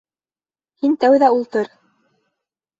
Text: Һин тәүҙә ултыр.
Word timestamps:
Һин 0.85 0.97
тәүҙә 1.05 1.31
ултыр. 1.37 1.71